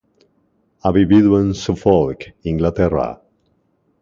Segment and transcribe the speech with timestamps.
[0.79, 3.21] Ha vivido en Suffolk, Inglaterra.